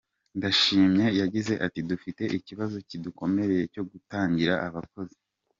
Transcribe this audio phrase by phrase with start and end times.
[0.37, 5.17] Ndashimye yagize ati: “Dufite ikibazo kidukomereye cyo kutagira abakozi.